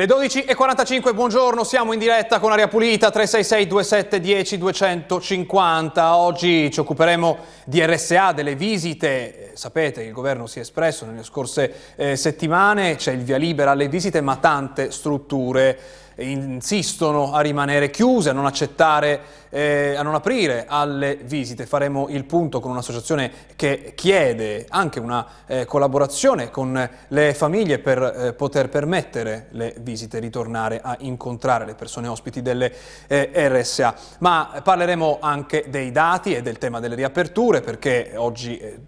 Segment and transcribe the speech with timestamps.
[0.00, 6.16] Le 12.45, buongiorno, siamo in diretta con Aria Pulita 366 27 10 250.
[6.16, 7.36] Oggi ci occuperemo
[7.66, 9.50] di RSA, delle visite.
[9.52, 13.72] Sapete che il governo si è espresso nelle scorse eh, settimane, c'è il via libera
[13.72, 15.78] alle visite, ma tante strutture
[16.22, 19.20] insistono a rimanere chiuse, a non accettare,
[19.50, 21.66] eh, a non aprire alle visite.
[21.66, 28.02] Faremo il punto con un'associazione che chiede anche una eh, collaborazione con le famiglie per
[28.02, 32.72] eh, poter permettere le visite, ritornare a incontrare le persone ospiti delle
[33.06, 33.94] eh, RSA.
[34.18, 38.80] Ma parleremo anche dei dati e del tema delle riaperture perché oggi eh,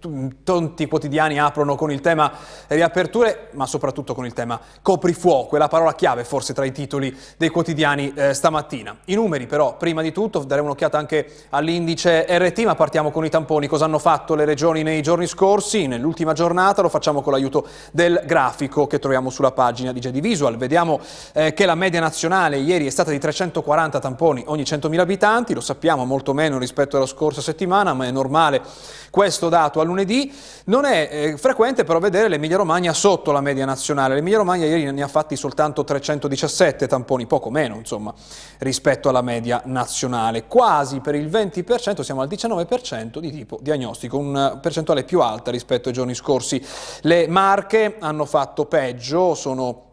[0.43, 2.31] tanti quotidiani aprono con il tema
[2.67, 7.15] riaperture ma soprattutto con il tema coprifuoco, è la parola chiave forse tra i titoli
[7.37, 8.95] dei quotidiani eh, stamattina.
[9.05, 13.29] I numeri però, prima di tutto, daremo un'occhiata anche all'indice RT, ma partiamo con i
[13.29, 13.67] tamponi.
[13.67, 15.87] Cosa hanno fatto le regioni nei giorni scorsi?
[15.87, 20.57] Nell'ultima giornata lo facciamo con l'aiuto del grafico che troviamo sulla pagina di JD Visual.
[20.57, 20.99] Vediamo
[21.33, 25.61] eh, che la media nazionale ieri è stata di 340 tamponi ogni 100.000 abitanti, lo
[25.61, 28.61] sappiamo molto meno rispetto alla scorsa settimana, ma è normale
[29.13, 30.33] questo dato a lunedì.
[30.65, 34.15] Non è eh, frequente però vedere l'Emilia Romagna sotto la media nazionale.
[34.15, 38.13] L'Emilia Romagna ieri ne ha fatti soltanto 317 tamponi, poco meno insomma,
[38.59, 40.45] rispetto alla media nazionale.
[40.47, 45.89] Quasi per il 20%, siamo al 19% di tipo diagnostico, una percentuale più alta rispetto
[45.89, 46.63] ai giorni scorsi.
[47.01, 49.91] Le Marche hanno fatto peggio, sono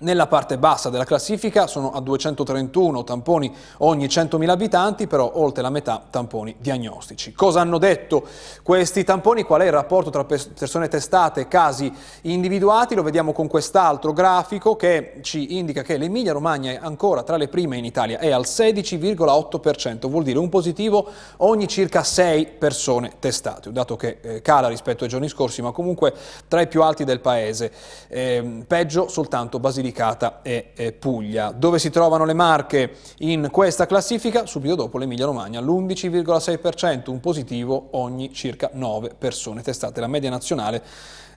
[0.00, 5.70] nella parte bassa della classifica sono a 231 tamponi ogni 100.000 abitanti, però oltre la
[5.70, 7.32] metà tamponi diagnostici.
[7.32, 8.26] Cosa hanno detto
[8.62, 9.42] questi tamponi?
[9.42, 11.90] Qual è il rapporto tra persone testate e casi
[12.22, 12.94] individuati?
[12.94, 17.48] Lo vediamo con quest'altro grafico che ci indica che l'Emilia Romagna è ancora tra le
[17.48, 23.68] prime in Italia, è al 16,8%, vuol dire un positivo ogni circa 6 persone testate,
[23.68, 26.12] un dato che eh, cala rispetto ai giorni scorsi, ma comunque
[26.48, 27.72] tra i più alti del paese.
[28.08, 31.52] Eh, peggio soltanto Basilicata Basilicata e, Puglia.
[31.52, 34.46] Dove si trovano le Marche in questa classifica?
[34.46, 40.00] Subito dopo l'Emilia Romagna, l'11,6%, un positivo ogni circa 9 persone testate.
[40.00, 40.82] La media nazionale,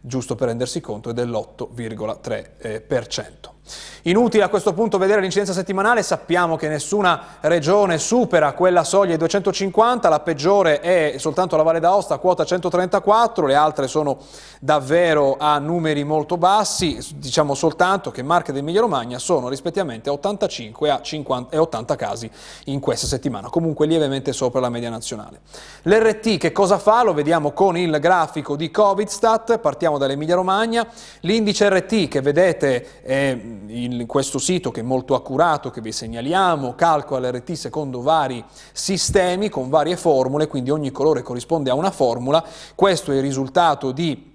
[0.01, 3.57] giusto per rendersi conto, è dell'8,3%.
[4.03, 9.18] Inutile a questo punto vedere l'incidenza settimanale, sappiamo che nessuna regione supera quella soglia di
[9.18, 14.18] 250, la peggiore è soltanto la Valle d'Aosta, quota 134, le altre sono
[14.59, 20.13] davvero a numeri molto bassi, diciamo soltanto che Marche ed Emilia Romagna sono rispettivamente a
[20.13, 22.31] 85 a 50 e 80 casi
[22.66, 25.41] in questa settimana, comunque lievemente sopra la media nazionale.
[25.84, 27.03] L'RT che cosa fa?
[27.03, 30.88] Lo vediamo con il grafico di Covidstat, partiamo dall'Emilia Romagna,
[31.22, 33.38] l'indice RT che vedete è
[33.68, 39.50] in questo sito che è molto accurato, che vi segnaliamo, calcola l'RT secondo vari sistemi
[39.50, 42.44] con varie formule, quindi ogni colore corrisponde a una formula.
[42.75, 44.31] Questo è il risultato di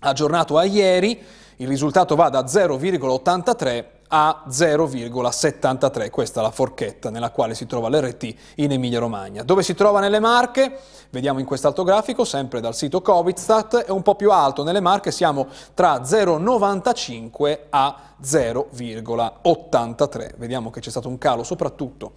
[0.00, 1.20] aggiornato a ieri,
[1.56, 3.84] il risultato va da 0,83
[4.14, 6.10] a 0,73.
[6.10, 9.42] Questa è la forchetta nella quale si trova l'RT in Emilia-Romagna.
[9.42, 10.78] Dove si trova nelle Marche?
[11.08, 14.62] Vediamo in quest'altro grafico, sempre dal sito Covidstat, è un po' più alto.
[14.62, 20.34] Nelle Marche siamo tra 0,95 a 0,83.
[20.36, 22.12] Vediamo che c'è stato un calo soprattutto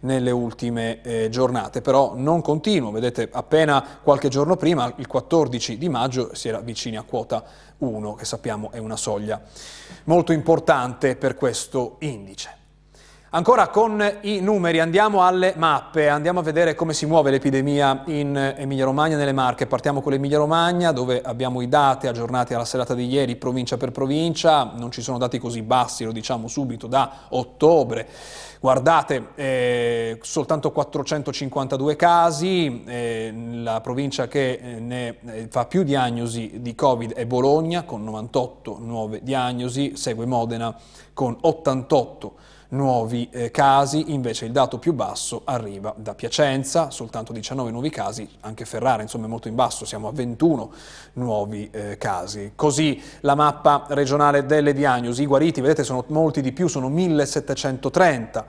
[0.00, 2.90] nelle ultime eh, giornate, però non continuo.
[2.90, 7.44] Vedete, appena qualche giorno prima, il 14 di maggio, si era vicini a quota
[7.78, 9.40] 1, che sappiamo è una soglia
[10.04, 12.58] molto importante per questo indice.
[13.32, 18.54] Ancora con i numeri, andiamo alle mappe, andiamo a vedere come si muove l'epidemia in
[18.56, 19.68] Emilia-Romagna nelle Marche.
[19.68, 24.72] Partiamo con l'Emilia-Romagna dove abbiamo i dati aggiornati alla serata di ieri, provincia per provincia,
[24.74, 28.08] non ci sono dati così bassi, lo diciamo subito, da ottobre.
[28.62, 36.58] Guardate, eh, soltanto 452 casi, eh, la provincia che eh, ne eh, fa più diagnosi
[36.60, 40.76] di Covid è Bologna con 98 nuove diagnosi, segue Modena
[41.14, 42.34] con 88
[42.70, 48.28] nuovi eh, casi, invece il dato più basso arriva da Piacenza, soltanto 19 nuovi casi,
[48.40, 50.72] anche Ferrara insomma è molto in basso, siamo a 21
[51.14, 52.52] nuovi eh, casi.
[52.54, 58.46] Così la mappa regionale delle diagnosi, i guariti vedete sono molti di più, sono 1730,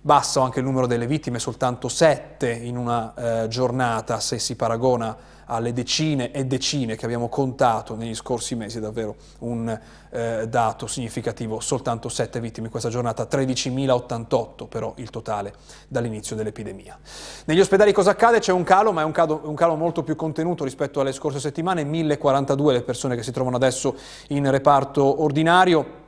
[0.00, 5.36] basso anche il numero delle vittime, soltanto 7 in una eh, giornata se si paragona
[5.48, 9.78] alle decine e decine che abbiamo contato negli scorsi mesi, è davvero un
[10.10, 15.54] eh, dato significativo, soltanto 7 vittime in questa giornata, 13.088 però il totale
[15.88, 16.98] dall'inizio dell'epidemia.
[17.46, 18.40] Negli ospedali cosa accade?
[18.40, 21.40] C'è un calo, ma è un calo, un calo molto più contenuto rispetto alle scorse
[21.40, 23.94] settimane, 1.042 le persone che si trovano adesso
[24.28, 26.06] in reparto ordinario,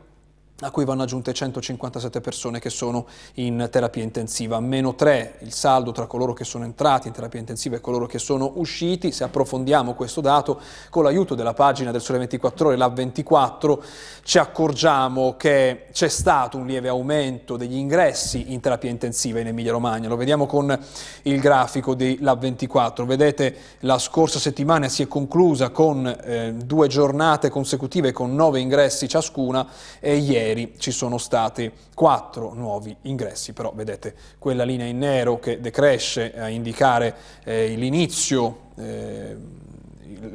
[0.60, 5.92] a cui vanno aggiunte 157 persone che sono in terapia intensiva, meno 3 il saldo
[5.92, 9.10] tra coloro che sono entrati in terapia intensiva e coloro che sono usciti.
[9.10, 10.60] Se approfondiamo questo dato,
[10.90, 13.82] con l'aiuto della pagina del Sole 24 Ore, la 24,
[14.22, 19.72] ci accorgiamo che c'è stato un lieve aumento degli ingressi in terapia intensiva in Emilia
[19.72, 20.08] Romagna.
[20.08, 20.78] Lo vediamo con
[21.22, 23.06] il grafico di la 24.
[23.06, 29.08] Vedete, la scorsa settimana si è conclusa con eh, due giornate consecutive con nove ingressi
[29.08, 29.66] ciascuna
[29.98, 35.38] e ieri ieri ci sono stati quattro nuovi ingressi, però vedete quella linea in nero
[35.38, 37.14] che decresce a indicare
[37.44, 39.36] eh, l'inizio eh,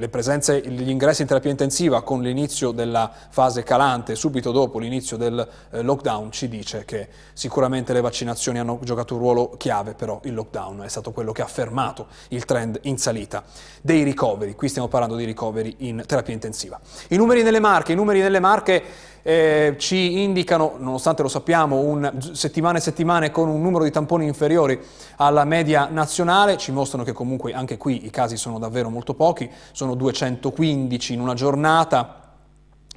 [0.09, 5.47] presenze, gli ingressi in terapia intensiva con l'inizio della fase calante, subito dopo l'inizio del
[5.71, 10.33] eh, lockdown, ci dice che sicuramente le vaccinazioni hanno giocato un ruolo chiave, però il
[10.33, 13.43] lockdown è stato quello che ha fermato il trend in salita
[13.81, 14.55] dei ricoveri.
[14.55, 16.79] Qui stiamo parlando di ricoveri in terapia intensiva.
[17.09, 18.83] I numeri nelle marche, i numeri nelle marche
[19.27, 24.27] eh, ci indicano, nonostante lo sappiamo, un, settimane e settimane con un numero di tamponi
[24.27, 24.79] inferiori
[25.15, 29.49] alla media nazionale, ci mostrano che comunque anche qui i casi sono davvero molto pochi,
[29.71, 32.33] sono 215 in una giornata,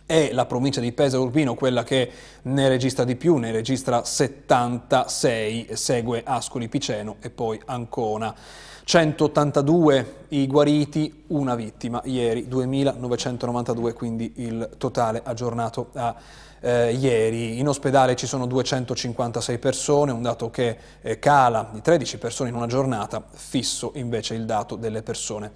[0.04, 2.10] è la provincia di Pesaro Urbino quella che
[2.42, 8.34] ne registra di più, ne registra 76, segue Ascoli Piceno e poi Ancona.
[8.88, 16.16] 182 i guariti, una vittima, ieri 2992, quindi il totale aggiornato a
[16.60, 17.58] eh, ieri.
[17.58, 22.54] In ospedale ci sono 256 persone, un dato che eh, cala di 13 persone in
[22.54, 25.52] una giornata, fisso invece il dato delle persone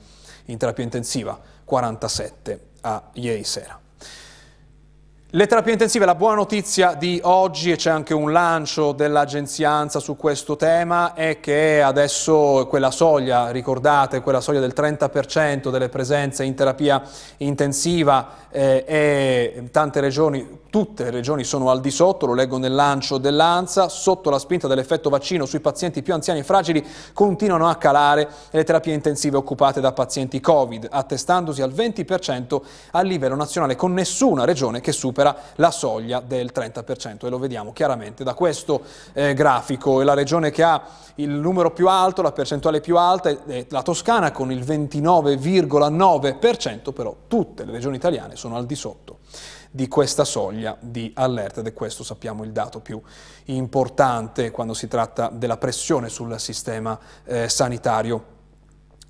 [0.47, 3.82] in terapia intensiva, 47 a ieri sera.
[5.35, 9.99] Le terapie intensive, la buona notizia di oggi, e c'è anche un lancio dell'agenzia ANSA
[9.99, 16.45] su questo tema, è che adesso quella soglia, ricordate, quella soglia del 30% delle presenze
[16.45, 17.03] in terapia
[17.39, 22.75] intensiva eh, e tante regioni, tutte le regioni sono al di sotto, lo leggo nel
[22.75, 26.83] lancio dell'ANSA, sotto la spinta dell'effetto vaccino sui pazienti più anziani e fragili
[27.13, 32.59] continuano a calare le terapie intensive occupate da pazienti Covid, attestandosi al 20%
[32.93, 37.75] a livello nazionale con nessuna regione che supera la soglia del 30% e lo vediamo
[37.75, 38.81] chiaramente da questo
[39.13, 40.01] eh, grafico.
[40.01, 40.83] È la regione che ha
[41.17, 47.15] il numero più alto, la percentuale più alta è la Toscana con il 29,9%, però
[47.29, 49.19] tutte le regioni italiane sono al di sotto
[49.75, 53.01] di questa soglia di allerta ed è questo sappiamo il dato più
[53.47, 58.41] importante quando si tratta della pressione sul sistema eh, sanitario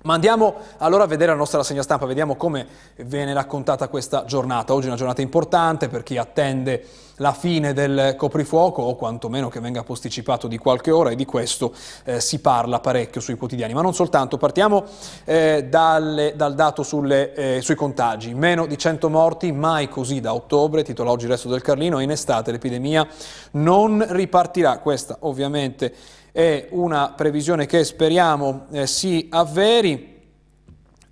[0.03, 2.67] ma andiamo allora a vedere la nostra rassegna stampa, vediamo come
[2.97, 4.73] viene raccontata questa giornata.
[4.73, 6.85] Oggi è una giornata importante per chi attende
[7.17, 11.73] la fine del coprifuoco o quantomeno che venga posticipato di qualche ora e di questo
[12.03, 13.73] eh, si parla parecchio sui quotidiani.
[13.73, 14.83] Ma non soltanto, partiamo
[15.23, 18.33] eh, dalle, dal dato sulle, eh, sui contagi.
[18.33, 22.11] Meno di 100 morti, mai così da ottobre, titola oggi il resto del Carlino, in
[22.11, 23.07] estate l'epidemia
[23.51, 24.79] non ripartirà.
[24.79, 25.93] Questa ovviamente
[26.33, 30.11] è una previsione che speriamo eh, si avveri.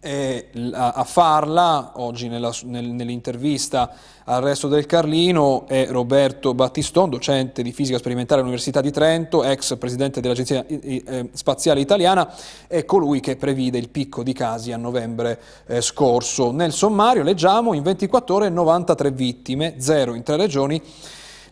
[0.03, 7.61] E a, farla oggi nella, nel, nell'intervista al resto del Carlino è Roberto Battiston, docente
[7.61, 12.33] di fisica sperimentale all'Università di Trento, ex presidente dell'Agenzia eh, Spaziale Italiana,
[12.65, 16.51] è colui che previde il picco di casi a novembre eh, scorso.
[16.51, 20.81] Nel sommario leggiamo in 24 ore 93 vittime, zero in tre regioni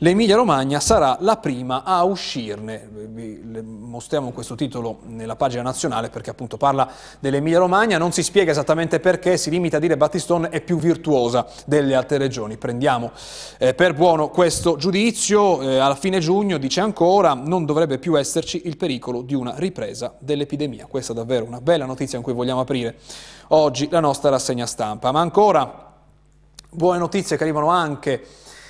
[0.01, 2.88] L'Emilia Romagna sarà la prima a uscirne.
[2.89, 6.89] Vi mostriamo questo titolo nella pagina nazionale perché appunto parla
[7.20, 11.46] dell'Emilia Romagna, non si spiega esattamente perché, si limita a dire Battistone è più virtuosa
[11.65, 12.56] delle altre regioni.
[12.56, 13.12] Prendiamo
[13.58, 18.68] eh, per buono questo giudizio, eh, alla fine giugno dice ancora non dovrebbe più esserci
[18.68, 20.86] il pericolo di una ripresa dell'epidemia.
[20.86, 22.96] Questa è davvero una bella notizia in cui vogliamo aprire
[23.50, 25.12] oggi la nostra rassegna stampa.
[25.12, 25.91] Ma ancora
[26.70, 28.25] buone notizie che arrivano anche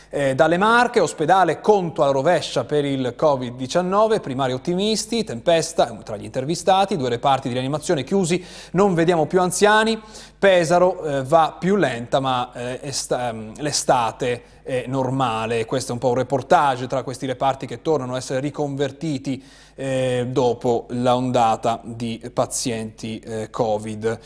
[0.10, 6.24] eh, dalle Marche, ospedale conto alla rovescia per il Covid-19, primari ottimisti, tempesta tra gli
[6.24, 10.02] intervistati, due reparti di rianimazione chiusi, non vediamo più anziani,
[10.40, 16.10] Pesaro eh, va più lenta ma eh, ehm, l'estate è normale, questo è un po'
[16.10, 19.44] un reportage tra questi reparti che tornano a essere riconvertiti
[19.76, 24.20] eh, dopo l'ondata di pazienti eh, Covid.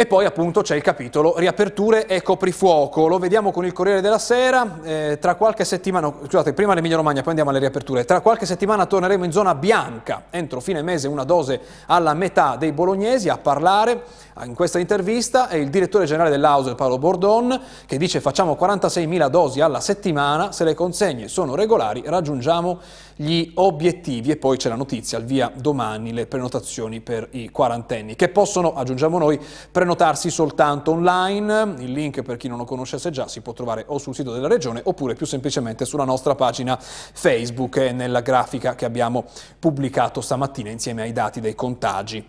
[0.00, 4.18] E poi appunto c'è il capitolo riaperture e coprifuoco, lo vediamo con il Corriere della
[4.18, 8.46] Sera, eh, tra qualche settimana, scusate, prima l'Emilia Romagna, poi andiamo alle riaperture, tra qualche
[8.46, 13.36] settimana torneremo in zona bianca, entro fine mese una dose alla metà dei bolognesi a
[13.36, 14.04] parlare
[14.44, 15.48] in questa intervista.
[15.48, 20.64] È il direttore generale dell'Auser Paolo Bordon che dice facciamo 46.000 dosi alla settimana, se
[20.64, 22.80] le consegne sono regolari raggiungiamo
[23.16, 24.30] gli obiettivi.
[24.30, 28.16] E poi c'è la notizia al via domani le prenotazioni per i quarantenni.
[28.16, 29.38] Che possono, aggiungiamo noi,
[29.70, 31.74] prenotare prenotarsi soltanto online.
[31.78, 34.46] Il link per chi non lo conoscesse già si può trovare o sul sito della
[34.46, 39.24] regione oppure più semplicemente sulla nostra pagina Facebook e nella grafica che abbiamo
[39.58, 42.24] pubblicato stamattina insieme ai dati dei contagi.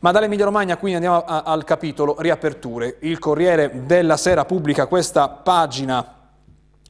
[0.00, 2.98] Ma dall'Emilia Romagna quindi andiamo a, al capitolo riaperture.
[3.00, 6.23] Il Corriere della Sera pubblica questa pagina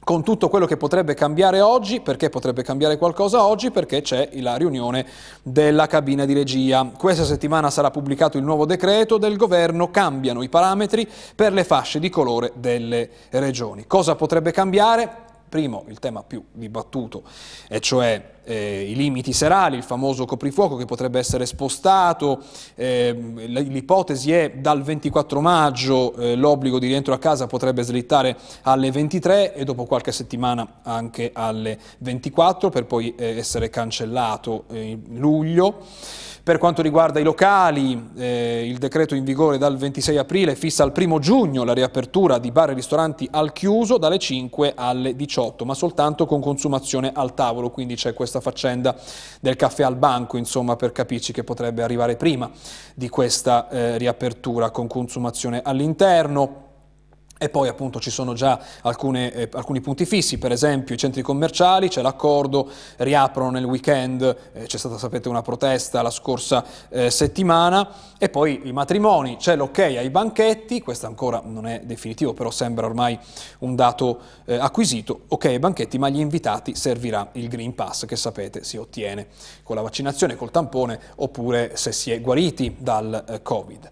[0.05, 3.71] con tutto quello che potrebbe cambiare oggi, perché potrebbe cambiare qualcosa oggi?
[3.71, 5.03] Perché c'è la riunione
[5.41, 6.91] della cabina di regia.
[6.95, 11.99] Questa settimana sarà pubblicato il nuovo decreto del governo, cambiano i parametri per le fasce
[11.99, 13.87] di colore delle regioni.
[13.87, 15.23] Cosa potrebbe cambiare?
[15.49, 17.23] Primo, il tema più dibattuto,
[17.67, 22.41] e cioè eh, i limiti serali, il famoso coprifuoco che potrebbe essere spostato,
[22.75, 28.91] eh, l'ipotesi è dal 24 maggio eh, l'obbligo di rientro a casa potrebbe slittare alle
[28.91, 35.81] 23 e dopo qualche settimana anche alle 24 per poi eh, essere cancellato in luglio.
[36.45, 40.93] Per quanto riguarda i locali, eh, il decreto in vigore dal 26 aprile fissa al
[40.95, 45.73] 1 giugno la riapertura di bar e ristoranti al chiuso dalle 5 alle 18, ma
[45.73, 48.95] soltanto con consumazione al tavolo, quindi c'è questa faccenda
[49.41, 52.47] del caffè al banco, insomma, per capirci che potrebbe arrivare prima
[52.93, 56.64] di questa eh, riapertura con consumazione all'interno.
[57.37, 61.21] E poi appunto ci sono già alcune, eh, alcuni punti fissi, per esempio i centri
[61.21, 64.21] commerciali, c'è l'accordo, riaprono nel weekend,
[64.53, 69.57] eh, c'è stata sapete una protesta la scorsa eh, settimana, e poi i matrimoni, c'è
[69.57, 73.19] l'ok ai banchetti, questo ancora non è definitivo, però sembra ormai
[73.59, 78.15] un dato eh, acquisito, ok ai banchetti, ma agli invitati servirà il Green Pass che
[78.15, 79.27] sapete si ottiene
[79.61, 83.89] con la vaccinazione, col tampone, oppure se si è guariti dal eh, Covid.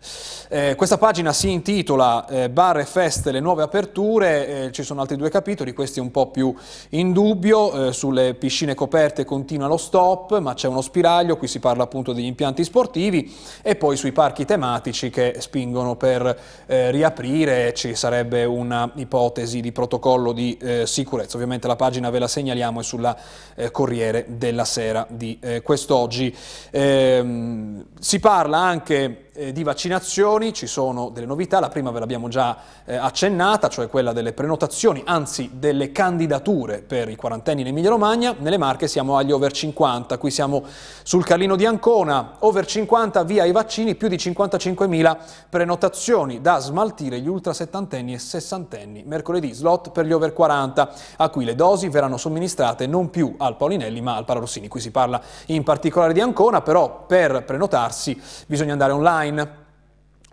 [0.48, 5.18] Eh, questa pagina si intitola Bar e feste le nuove aperture, eh, ci sono altri
[5.18, 6.54] due capitoli, questi un po' più
[6.90, 11.60] in dubbio, eh, sulle piscine coperte continua lo stop, ma c'è uno spiraglio, qui si
[11.60, 17.74] parla appunto degli impianti sportivi e poi sui parchi tematici che spingono per eh, riaprire,
[17.74, 22.82] ci sarebbe una ipotesi di protocollo di eh, sicurezza, ovviamente la pagina ve la segnaliamo
[22.82, 23.18] è sulla
[23.56, 26.34] eh, Corriere della Sera di eh, quest'oggi.
[26.70, 32.28] Ehm, si parla anche eh, di vaccinazioni ci sono delle novità, la prima ve l'abbiamo
[32.28, 37.90] già eh, accennata, cioè quella delle prenotazioni, anzi delle candidature per i quarantenni in Emilia
[37.90, 40.64] Romagna, nelle Marche siamo agli over 50, qui siamo
[41.04, 45.18] sul Carlino di Ancona, over 50 via i vaccini, più di 55.000
[45.50, 51.30] prenotazioni da smaltire gli ultra settantenni e sessantenni, mercoledì slot per gli over 40, a
[51.30, 55.20] cui le dosi verranno somministrate non più al Paulinelli ma al Pararossini, qui si parla
[55.48, 59.62] in particolare di Ancona, però per prenotarsi bisogna andare online online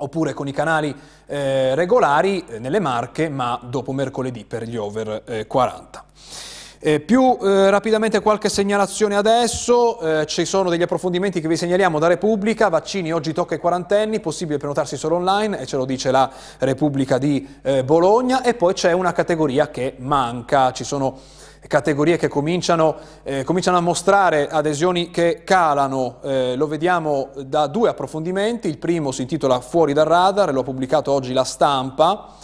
[0.03, 0.95] oppure con i canali
[1.27, 6.05] eh, regolari eh, nelle marche, ma dopo mercoledì per gli over eh, 40.
[6.83, 11.99] Eh, più eh, rapidamente qualche segnalazione adesso, eh, ci sono degli approfondimenti che vi segnaliamo
[11.99, 16.11] da Repubblica, vaccini oggi tocca ai quarantenni, possibile prenotarsi solo online e ce lo dice
[16.11, 21.19] la Repubblica di eh, Bologna e poi c'è una categoria che manca, ci sono
[21.67, 27.89] categorie che cominciano, eh, cominciano, a mostrare adesioni che calano, eh, lo vediamo da due
[27.89, 32.35] approfondimenti, il primo si intitola Fuori dal radar, lo ha pubblicato oggi la stampa,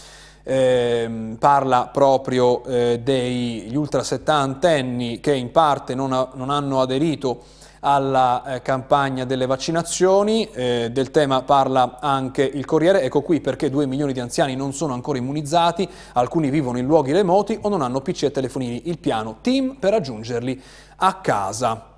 [0.42, 7.42] eh, parla proprio eh, degli ultra settantenni che in parte non, ha, non hanno aderito
[7.80, 13.71] alla eh, campagna delle vaccinazioni, eh, del tema parla anche il Corriere, ecco qui perché
[13.71, 17.83] 2 milioni di anziani non sono ancora immunizzati, alcuni vivono in luoghi remoti o non
[17.83, 20.62] hanno PC e telefonini, il piano team per raggiungerli
[20.97, 21.95] a casa.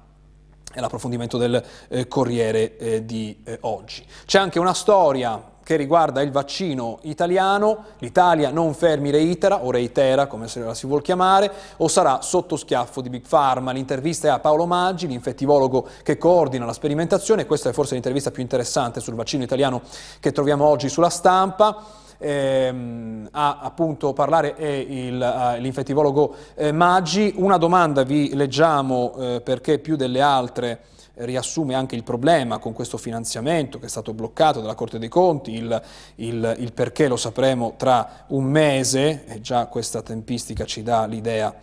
[0.70, 4.04] È l'approfondimento del eh, Corriere eh, di eh, oggi.
[4.26, 10.26] C'è anche una storia che riguarda il vaccino italiano, l'Italia non fermi reitera o reitera
[10.26, 13.70] come se la si vuol chiamare o sarà sotto schiaffo di Big Pharma.
[13.72, 18.40] L'intervista è a Paolo Maggi, l'infettivologo che coordina la sperimentazione, questa è forse l'intervista più
[18.40, 19.82] interessante sul vaccino italiano
[20.20, 21.84] che troviamo oggi sulla stampa.
[22.16, 25.10] Ehm, a appunto parlare è eh,
[25.58, 27.34] l'infettivologo eh, Maggi.
[27.36, 30.80] Una domanda vi leggiamo eh, perché più delle altre
[31.20, 35.52] riassume anche il problema con questo finanziamento che è stato bloccato dalla Corte dei Conti,
[35.52, 35.82] il,
[36.16, 41.54] il, il perché lo sapremo tra un mese, e già questa tempistica ci dà l'idea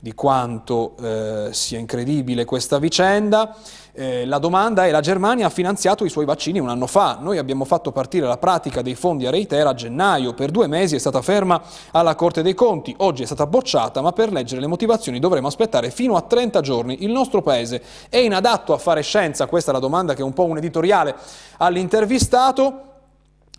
[0.00, 3.56] di quanto eh, sia incredibile questa vicenda.
[4.00, 7.36] Eh, la domanda è la Germania ha finanziato i suoi vaccini un anno fa, noi
[7.36, 11.00] abbiamo fatto partire la pratica dei fondi a Reitera a gennaio, per due mesi è
[11.00, 15.18] stata ferma alla Corte dei Conti, oggi è stata bocciata, ma per leggere le motivazioni
[15.18, 17.02] dovremo aspettare fino a 30 giorni.
[17.02, 19.46] Il nostro Paese è inadatto a fare scienza?
[19.46, 21.16] Questa è la domanda che è un po' un editoriale
[21.56, 22.87] all'intervistato.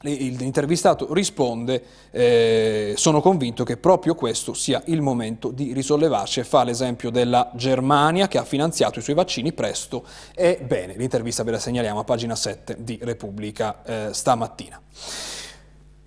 [0.01, 6.63] L'intervistato risponde, eh, sono convinto che proprio questo sia il momento di risollevarci e fa
[6.63, 10.95] l'esempio della Germania che ha finanziato i suoi vaccini presto e bene.
[10.95, 14.81] L'intervista ve la segnaliamo a pagina 7 di Repubblica eh, stamattina.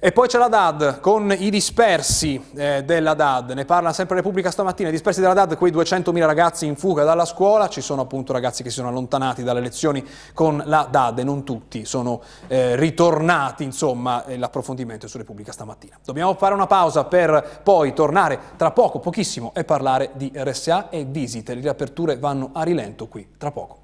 [0.05, 4.51] E poi c'è la DAD con i dispersi eh, della DAD, ne parla sempre Repubblica
[4.51, 8.33] stamattina, i dispersi della DAD, quei 200.000 ragazzi in fuga dalla scuola, ci sono appunto
[8.33, 10.05] ragazzi che si sono allontanati dalle lezioni
[10.35, 15.97] con la DAD e non tutti sono eh, ritornati, insomma, l'approfondimento su Repubblica stamattina.
[16.05, 21.05] Dobbiamo fare una pausa per poi tornare tra poco, pochissimo, e parlare di RSA e
[21.05, 23.82] visite, le riaperture vanno a rilento qui, tra poco.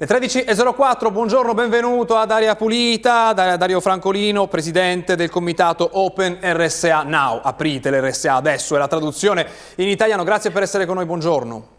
[0.00, 7.02] Le 13.04, buongiorno, benvenuto ad Aria Pulita, da Dario Francolino, presidente del comitato Open RSA
[7.02, 7.40] Now.
[7.42, 10.22] Aprite l'RSA adesso, è la traduzione in italiano.
[10.22, 11.77] Grazie per essere con noi, buongiorno.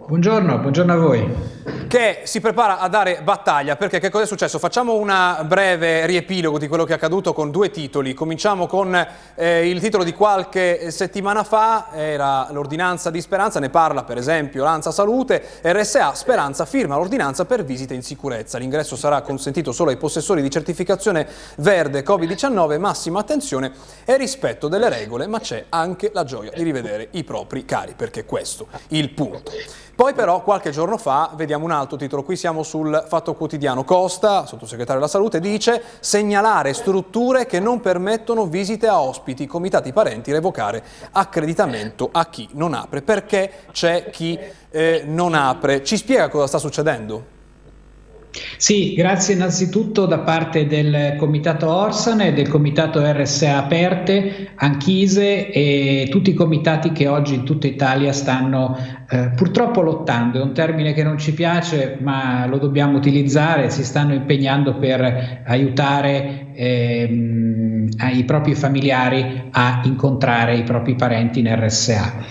[0.00, 1.56] Buongiorno, buongiorno a voi.
[1.88, 4.60] Che si prepara a dare battaglia, perché che cosa è successo?
[4.60, 5.12] Facciamo un
[5.46, 8.14] breve riepilogo di quello che è accaduto con due titoli.
[8.14, 8.94] Cominciamo con
[9.34, 14.62] eh, il titolo di qualche settimana fa, era l'ordinanza di Speranza, ne parla per esempio
[14.62, 18.56] Lanza Salute, RSA Speranza firma l'ordinanza per visite in sicurezza.
[18.56, 21.26] L'ingresso sarà consentito solo ai possessori di certificazione
[21.56, 23.72] verde Covid-19, massima attenzione
[24.04, 28.24] e rispetto delle regole, ma c'è anche la gioia di rivedere i propri cari, perché
[28.24, 29.50] questo è il punto.
[29.98, 33.82] Poi però qualche giorno fa vediamo un altro titolo, qui siamo sul Fatto Quotidiano.
[33.82, 40.30] Costa, sottosegretario della Salute, dice segnalare strutture che non permettono visite a ospiti, comitati parenti,
[40.30, 43.02] revocare accreditamento a chi non apre.
[43.02, 44.38] Perché c'è chi
[44.70, 45.82] eh, non apre?
[45.82, 47.37] Ci spiega cosa sta succedendo?
[48.58, 56.08] Sì, grazie innanzitutto da parte del Comitato Orsan e del Comitato RSA Aperte, Anchise e
[56.10, 58.76] tutti i comitati che oggi in tutta Italia stanno
[59.08, 63.82] eh, purtroppo lottando, è un termine che non ci piace ma lo dobbiamo utilizzare, si
[63.82, 72.26] stanno impegnando per aiutare ehm, i propri familiari a incontrare i propri parenti in RSA.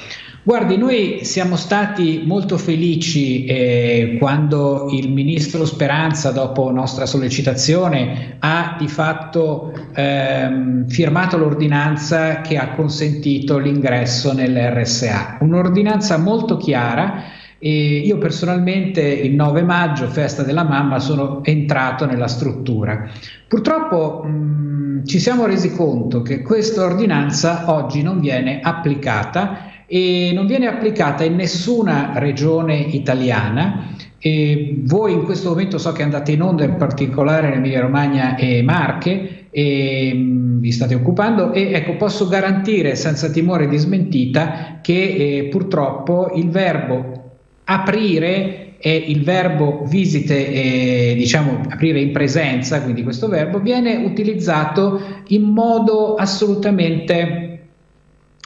[0.47, 8.77] Guardi, noi siamo stati molto felici eh, quando il ministro Speranza, dopo nostra sollecitazione, ha
[8.79, 15.39] di fatto ehm, firmato l'ordinanza che ha consentito l'ingresso nell'RSA.
[15.41, 17.23] Un'ordinanza molto chiara.
[17.59, 23.09] E io personalmente il 9 maggio, festa della mamma, sono entrato nella struttura.
[23.49, 30.45] Purtroppo mh, ci siamo resi conto che questa ordinanza oggi non viene applicata e non
[30.45, 33.95] viene applicata in nessuna regione italiana.
[34.19, 38.35] E voi in questo momento so che andate in onda in particolare in Emilia Romagna
[38.35, 44.79] e Marche e mh, vi state occupando e ecco posso garantire senza timore di smentita
[44.81, 52.81] che eh, purtroppo il verbo aprire e il verbo visite, eh, diciamo aprire in presenza,
[52.81, 57.46] quindi questo verbo viene utilizzato in modo assolutamente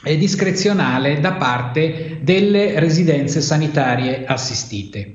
[0.02, 5.14] discrezionale da parte delle residenze sanitarie assistite.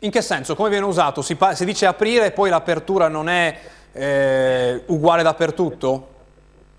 [0.00, 0.54] In che senso?
[0.54, 1.22] Come viene usato?
[1.22, 3.58] Si, si dice aprire e poi l'apertura non è
[3.92, 6.08] eh, uguale dappertutto?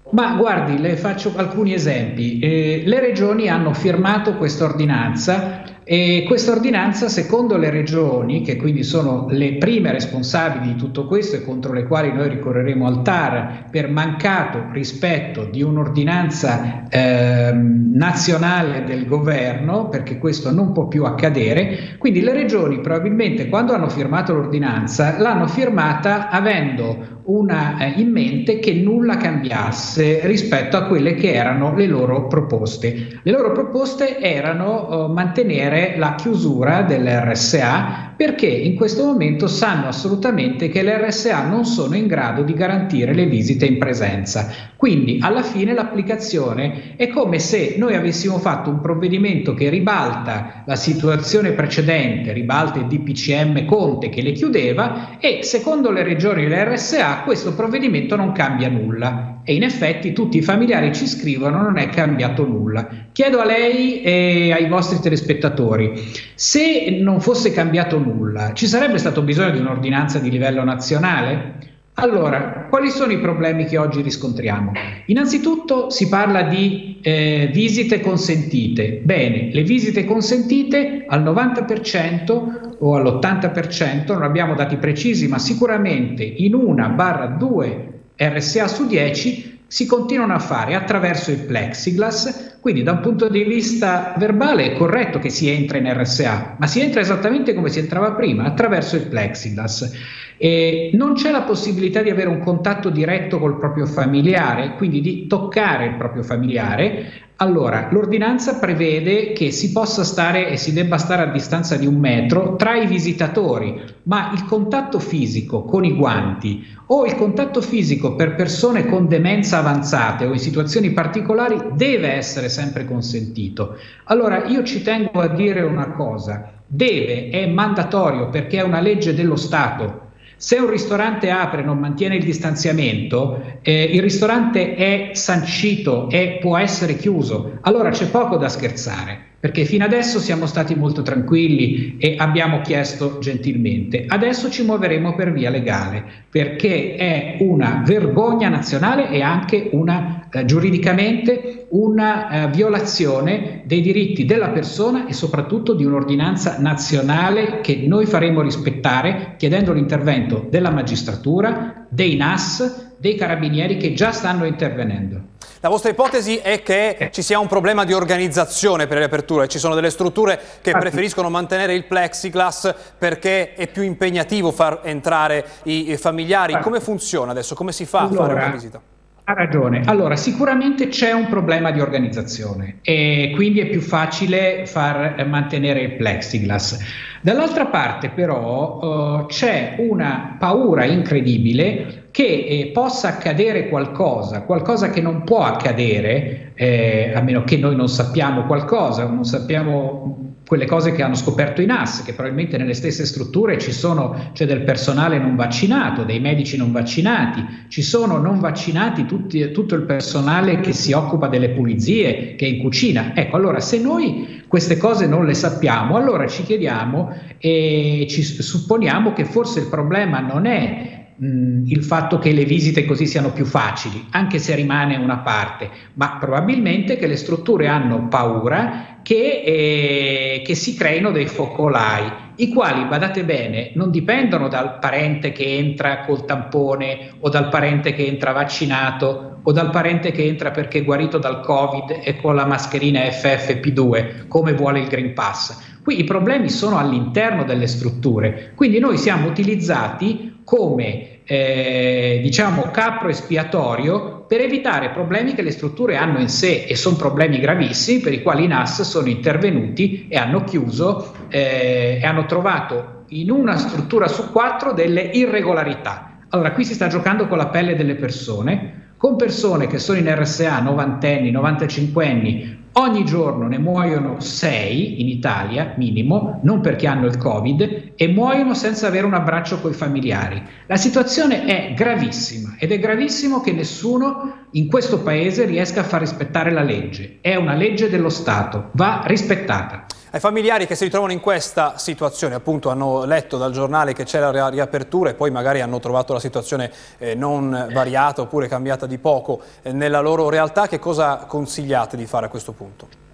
[0.09, 2.39] Ma guardi, le faccio alcuni esempi.
[2.39, 8.83] Eh, le regioni hanno firmato questa ordinanza e questa ordinanza, secondo le regioni, che quindi
[8.83, 13.69] sono le prime responsabili di tutto questo e contro le quali noi ricorreremo al TAR
[13.71, 21.95] per mancato rispetto di un'ordinanza eh, nazionale del governo, perché questo non può più accadere,
[21.97, 28.59] quindi le regioni probabilmente quando hanno firmato l'ordinanza l'hanno firmata avendo una eh, in mente
[28.59, 33.19] che nulla cambiasse rispetto a quelle che erano le loro proposte.
[33.21, 40.69] Le loro proposte erano eh, mantenere la chiusura dell'RSA perché in questo momento sanno assolutamente
[40.69, 44.51] che le RSA non sono in grado di garantire le visite in presenza.
[44.75, 50.75] Quindi alla fine l'applicazione è come se noi avessimo fatto un provvedimento che ribalta la
[50.75, 56.73] situazione precedente, ribalta il DPCM Conte che le chiudeva e secondo le regioni e le
[56.73, 59.41] RSA questo provvedimento non cambia nulla.
[59.43, 62.87] E in effetti tutti i familiari ci scrivono non è cambiato nulla.
[63.13, 65.93] Chiedo a lei e ai vostri telespettatori,
[66.35, 71.75] se non fosse cambiato nulla, ci sarebbe stato bisogno di un'ordinanza di livello nazionale?
[71.99, 74.71] Allora, quali sono i problemi che oggi riscontriamo?
[75.07, 79.01] Innanzitutto si parla di eh, visite consentite.
[79.03, 86.53] Bene, le visite consentite al 90% o all'80%, non abbiamo dati precisi, ma sicuramente in
[86.53, 92.93] una barra due RSA su 10 si continuano a fare attraverso il plexiglass, quindi da
[92.93, 97.01] un punto di vista verbale è corretto che si entra in RSA, ma si entra
[97.01, 99.91] esattamente come si entrava prima, attraverso il plexiglass.
[100.37, 105.27] E non c'è la possibilità di avere un contatto diretto col proprio familiare, quindi di
[105.27, 111.21] toccare il proprio familiare, allora, l'ordinanza prevede che si possa stare e si debba stare
[111.21, 116.65] a distanza di un metro tra i visitatori, ma il contatto fisico con i guanti
[116.87, 122.49] o il contatto fisico per persone con demenza avanzate o in situazioni particolari deve essere
[122.49, 123.77] sempre consentito.
[124.05, 129.13] Allora, io ci tengo a dire una cosa, deve, è mandatorio perché è una legge
[129.13, 130.05] dello Stato
[130.37, 136.37] se un ristorante apre e non mantiene il distanziamento, eh, il ristorante è sancito e
[136.39, 141.97] può essere chiuso, allora c'è poco da scherzare perché fino adesso siamo stati molto tranquilli
[141.99, 144.05] e abbiamo chiesto gentilmente.
[144.07, 150.45] Adesso ci muoveremo per via legale, perché è una vergogna nazionale e anche una, eh,
[150.45, 158.07] giuridicamente una eh, violazione dei diritti della persona e soprattutto di un'ordinanza nazionale che noi
[158.07, 165.35] faremo rispettare chiedendo l'intervento della magistratura, dei NAS, dei carabinieri che già stanno intervenendo.
[165.61, 169.57] La vostra ipotesi è che ci sia un problema di organizzazione per le aperture, ci
[169.57, 175.97] sono delle strutture che preferiscono mantenere il plexiglass perché è più impegnativo far entrare i
[175.97, 176.59] familiari.
[176.61, 177.55] Come funziona adesso?
[177.55, 178.81] Come si fa a fare una visita?
[179.29, 179.81] Ha ragione.
[179.83, 185.91] Allora, sicuramente c'è un problema di organizzazione e quindi è più facile far mantenere il
[185.95, 186.79] plexiglass.
[187.19, 188.79] Dall'altra parte però
[189.19, 196.53] uh, c'è una paura incredibile che eh, possa accadere qualcosa, qualcosa che non può accadere,
[196.55, 201.61] eh, a meno che noi non sappiamo qualcosa, non sappiamo quelle cose che hanno scoperto
[201.61, 206.21] i NAS, che probabilmente nelle stesse strutture ci sono, c'è del personale non vaccinato, dei
[206.21, 211.49] medici non vaccinati, ci sono non vaccinati tutti, tutto il personale che si occupa delle
[211.49, 213.11] pulizie, che è in cucina.
[213.13, 219.11] Ecco, allora se noi queste cose non le sappiamo, allora ci chiediamo e ci supponiamo
[219.11, 224.05] che forse il problema non è il fatto che le visite così siano più facili,
[224.11, 230.53] anche se rimane una parte, ma probabilmente che le strutture hanno paura che, eh, che
[230.53, 236.25] si creino dei focolai, i quali, badate bene, non dipendono dal parente che entra col
[236.25, 241.17] tampone o dal parente che entra vaccinato o dal parente che entra perché è guarito
[241.17, 245.79] dal Covid e con la mascherina FFP2, come vuole il Green Pass.
[245.81, 253.09] Qui i problemi sono all'interno delle strutture, quindi noi siamo utilizzati come eh, diciamo capro
[253.09, 258.13] espiatorio per evitare problemi che le strutture hanno in sé e sono problemi gravissimi per
[258.13, 263.57] i quali i NAS sono intervenuti e hanno chiuso eh, e hanno trovato in una
[263.57, 266.19] struttura su quattro delle irregolarità.
[266.29, 270.13] Allora qui si sta giocando con la pelle delle persone, con persone che sono in
[270.13, 276.85] RSA, 90 anni, 95 anni, Ogni giorno ne muoiono 6 in Italia, minimo, non perché
[276.85, 280.39] hanno il Covid, e muoiono senza avere un abbraccio con i familiari.
[280.67, 286.01] La situazione è gravissima ed è gravissimo che nessuno in questo paese riesca a far
[286.01, 287.17] rispettare la legge.
[287.19, 289.87] È una legge dello Stato, va rispettata.
[290.17, 294.19] Ai familiari che si ritrovano in questa situazione, appunto hanno letto dal giornale che c'è
[294.19, 298.97] la riapertura e poi magari hanno trovato la situazione eh, non variata oppure cambiata di
[298.97, 303.06] poco eh, nella loro realtà, che cosa consigliate di fare a questo punto?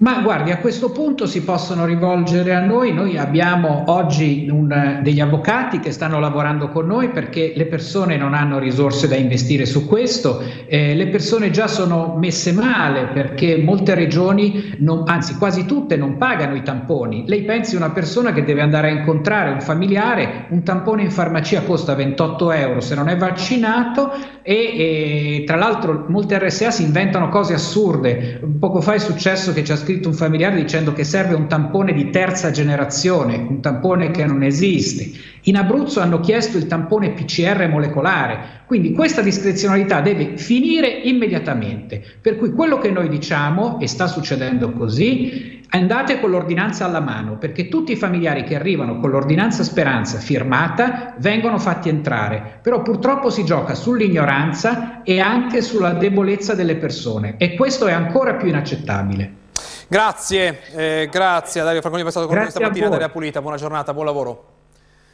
[0.00, 2.92] Ma guardi, a questo punto si possono rivolgere a noi.
[2.92, 8.32] Noi abbiamo oggi un, degli avvocati che stanno lavorando con noi perché le persone non
[8.32, 10.40] hanno risorse da investire su questo.
[10.68, 16.16] Eh, le persone già sono messe male perché molte regioni, non, anzi quasi tutte, non
[16.16, 17.24] pagano i tamponi.
[17.26, 21.62] Lei pensi una persona che deve andare a incontrare un familiare, un tampone in farmacia
[21.62, 27.30] costa 28 euro se non è vaccinato e, e tra l'altro molte RSA si inventano
[27.30, 28.40] cose assurde.
[28.60, 31.94] Poco fa è successo che ci ha scritto un familiare dicendo che serve un tampone
[31.94, 35.10] di terza generazione, un tampone che non esiste.
[35.44, 42.02] In Abruzzo hanno chiesto il tampone PCR molecolare, quindi questa discrezionalità deve finire immediatamente.
[42.20, 47.38] Per cui quello che noi diciamo, e sta succedendo così, andate con l'ordinanza alla mano,
[47.38, 53.30] perché tutti i familiari che arrivano con l'ordinanza speranza firmata vengono fatti entrare, però purtroppo
[53.30, 59.37] si gioca sull'ignoranza e anche sulla debolezza delle persone e questo è ancora più inaccettabile.
[59.90, 63.40] Grazie, eh, grazie a Dario Franconi per essere stato con noi questa mattina, Daria Pulita,
[63.40, 64.57] buona giornata, buon lavoro.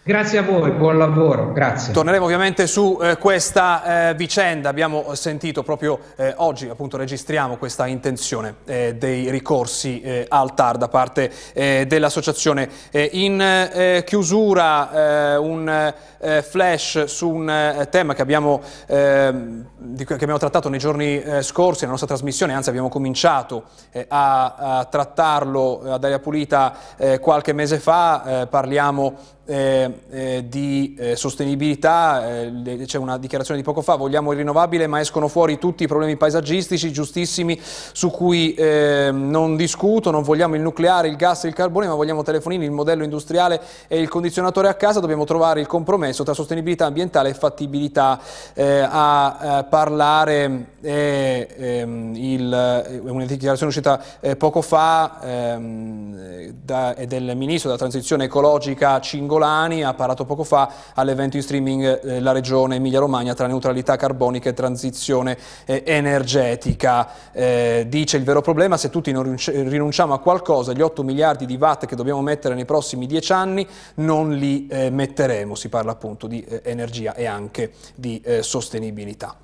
[0.06, 1.90] Grazie a voi, buon lavoro, grazie.
[1.94, 7.86] Torneremo ovviamente su eh, questa eh, vicenda, abbiamo sentito proprio eh, oggi, appunto registriamo questa
[7.86, 12.68] intenzione eh, dei ricorsi eh, al TAR da parte eh, dell'associazione.
[13.12, 15.94] in chiusura un
[16.42, 22.08] flash su un tema che abbiamo, ehm, che abbiamo, trattato nei giorni scorsi nella nostra
[22.08, 23.64] trasmissione, anzi abbiamo cominciato
[24.08, 26.74] a, a, trattarlo a Daria Pulita
[27.20, 33.82] qualche mese fa, parliamo eh, eh, di eh, sostenibilità, eh, c'è una dichiarazione di poco
[33.82, 39.28] fa, vogliamo il rinnovabile ma escono fuori tutti i problemi paesaggistici giustissimi su cui ehm,
[39.28, 42.70] non discuto, non vogliamo il nucleare, il gas e il carbone ma vogliamo telefonini, il
[42.70, 47.34] modello industriale e il condizionatore a casa, dobbiamo trovare il compromesso tra sostenibilità ambientale e
[47.34, 48.18] fattibilità
[48.54, 54.00] eh, a, a, parlare ehm, il, una dichiarazione uscita
[54.38, 59.00] poco fa ehm, da, del ministro della transizione ecologica
[59.34, 64.48] Cingolani ha parlato poco fa all'evento in streaming eh, la regione Emilia-Romagna tra neutralità carbonica
[64.48, 67.08] e transizione eh, energetica.
[67.32, 71.56] Eh, dice il vero problema se tutti non rinunciamo a qualcosa, gli 8 miliardi di
[71.56, 73.66] watt che dobbiamo mettere nei prossimi 10 anni
[73.96, 79.36] non li eh, metteremo, si parla appunto di eh, energia e anche di eh, sostenibilità.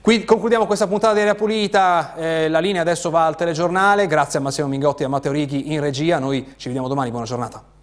[0.00, 4.42] Qui concludiamo questa puntata di Aria Pulita, la linea adesso va al telegiornale, grazie a
[4.42, 7.75] Massimo Mingotti e a Matteo Righi in regia, noi ci vediamo domani, buona giornata.